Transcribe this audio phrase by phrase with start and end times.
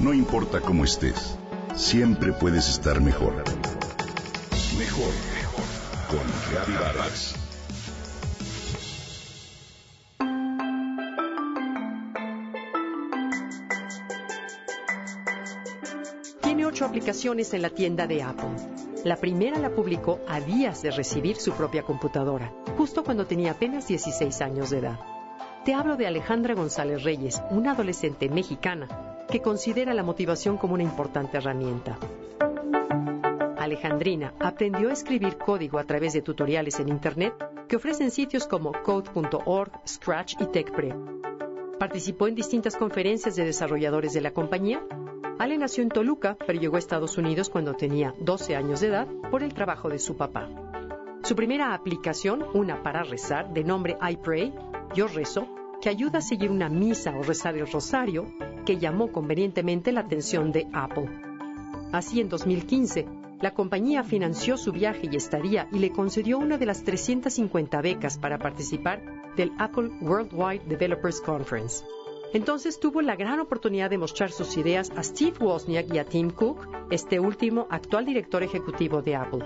[0.00, 1.36] No importa cómo estés,
[1.74, 3.34] siempre puedes estar mejor.
[4.78, 5.64] Mejor, mejor.
[6.08, 7.34] Con Reavivadas.
[16.40, 18.48] Tiene ocho aplicaciones en la tienda de Apple.
[19.04, 23.86] La primera la publicó a días de recibir su propia computadora, justo cuando tenía apenas
[23.86, 24.98] 16 años de edad.
[25.66, 30.82] Te hablo de Alejandra González Reyes, una adolescente mexicana que considera la motivación como una
[30.82, 31.96] importante herramienta.
[33.56, 37.34] Alejandrina aprendió a escribir código a través de tutoriales en Internet
[37.68, 40.96] que ofrecen sitios como code.org, Scratch y TechPrep.
[41.78, 44.84] Participó en distintas conferencias de desarrolladores de la compañía.
[45.38, 49.06] Ale nació en Toluca, pero llegó a Estados Unidos cuando tenía 12 años de edad
[49.30, 50.48] por el trabajo de su papá.
[51.22, 54.52] Su primera aplicación, una para rezar, de nombre iPray,
[54.94, 55.46] Yo Rezo,
[55.80, 58.26] que ayuda a seguir una misa o rezar el rosario,
[58.64, 61.08] que llamó convenientemente la atención de Apple.
[61.92, 63.06] Así, en 2015,
[63.40, 68.18] la compañía financió su viaje y estadía y le concedió una de las 350 becas
[68.18, 69.02] para participar
[69.36, 71.84] del Apple Worldwide Developers Conference.
[72.32, 76.30] Entonces tuvo la gran oportunidad de mostrar sus ideas a Steve Wozniak y a Tim
[76.30, 79.44] Cook, este último actual director ejecutivo de Apple.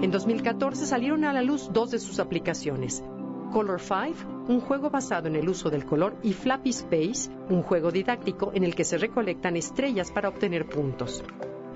[0.00, 3.04] En 2014 salieron a la luz dos de sus aplicaciones,
[3.54, 7.92] Color 5, un juego basado en el uso del color, y Flappy Space, un juego
[7.92, 11.22] didáctico en el que se recolectan estrellas para obtener puntos.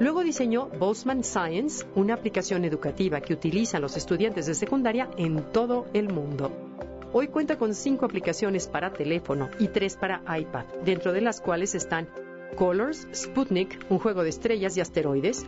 [0.01, 5.87] Luego diseñó Boseman Science, una aplicación educativa que utilizan los estudiantes de secundaria en todo
[5.95, 6.51] el mundo.
[7.13, 11.77] Hoy cuenta con cinco aplicaciones para teléfono y tres para iPad, dentro de las cuales
[11.77, 12.09] están
[12.57, 15.47] Colors, Sputnik, un juego de estrellas y asteroides,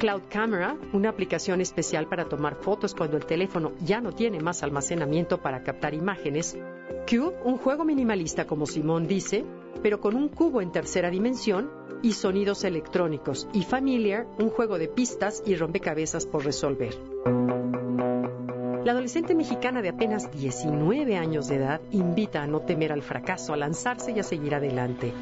[0.00, 4.62] Cloud Camera, una aplicación especial para tomar fotos cuando el teléfono ya no tiene más
[4.62, 6.56] almacenamiento para captar imágenes,
[7.06, 9.44] Cube, un juego minimalista como Simón dice,
[9.82, 11.70] pero con un cubo en tercera dimensión,
[12.02, 16.96] y sonidos electrónicos, y Familiar, un juego de pistas y rompecabezas por resolver.
[18.82, 23.52] La adolescente mexicana de apenas 19 años de edad invita a no temer al fracaso,
[23.52, 25.12] a lanzarse y a seguir adelante.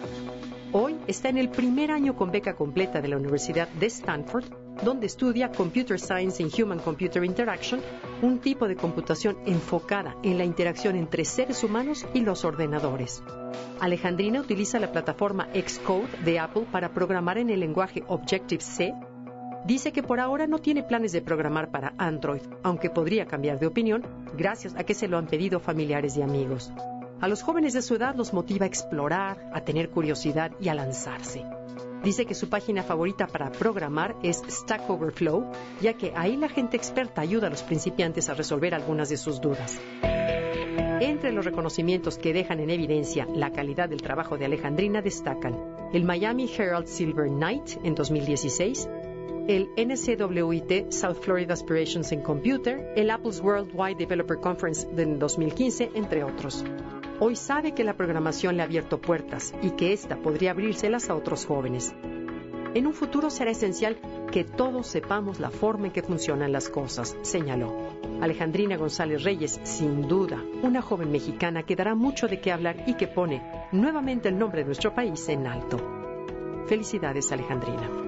[0.71, 5.07] Hoy está en el primer año con beca completa de la Universidad de Stanford, donde
[5.07, 7.81] estudia Computer Science and Human Computer Interaction,
[8.23, 13.23] un tipo de computación enfocada en la interacción entre seres humanos y los ordenadores.
[13.81, 18.95] Alejandrina utiliza la plataforma Xcode de Apple para programar en el lenguaje Objective-C.
[19.65, 23.67] Dice que por ahora no tiene planes de programar para Android, aunque podría cambiar de
[23.67, 24.07] opinión
[24.37, 26.73] gracias a que se lo han pedido familiares y amigos.
[27.21, 30.75] A los jóvenes de su edad los motiva a explorar, a tener curiosidad y a
[30.75, 31.45] lanzarse.
[32.03, 35.51] Dice que su página favorita para programar es Stack Overflow,
[35.81, 39.41] ya que ahí la gente experta ayuda a los principiantes a resolver algunas de sus
[39.41, 39.81] dudas.
[41.01, 45.57] Entre los reconocimientos que dejan en evidencia la calidad del trabajo de Alejandrina destacan
[45.93, 48.89] el Miami Herald Silver Knight en 2016,
[49.49, 56.23] el NCWIT South Florida Aspirations in Computer, el Apple's Worldwide Developer Conference en 2015, entre
[56.23, 56.65] otros.
[57.21, 61.17] Hoy sabe que la programación le ha abierto puertas y que ésta podría abrírselas a
[61.17, 61.93] otros jóvenes.
[62.75, 63.97] En un futuro será esencial
[64.31, 67.75] que todos sepamos la forma en que funcionan las cosas, señaló.
[68.21, 72.95] Alejandrina González Reyes, sin duda, una joven mexicana que dará mucho de qué hablar y
[72.95, 73.43] que pone
[73.73, 75.79] nuevamente el nombre de nuestro país en alto.
[76.67, 78.08] Felicidades, Alejandrina.